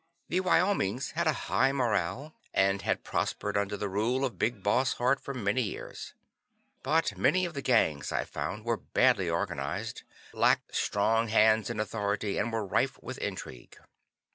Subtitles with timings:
[0.29, 4.93] The Wyomings had a high morale, and had prospered under the rule of Big Boss
[4.93, 6.15] Hart for many years.
[6.81, 10.01] But many of the gangs, I found, were badly organized,
[10.33, 13.77] lacked strong hands in authority, and were rife with intrigue.